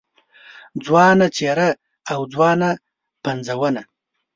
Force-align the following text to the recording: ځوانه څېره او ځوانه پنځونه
ځوانه 0.85 1.27
څېره 1.35 1.69
او 2.11 2.19
ځوانه 2.33 2.69
پنځونه 3.25 3.81